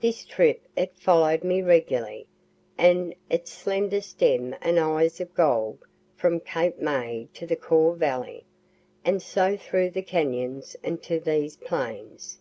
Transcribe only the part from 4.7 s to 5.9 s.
eyes of gold,